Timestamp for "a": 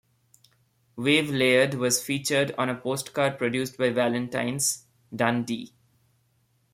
2.69-2.75